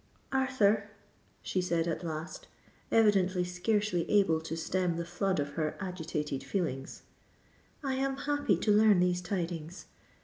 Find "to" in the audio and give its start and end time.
4.41-4.57, 8.57-8.71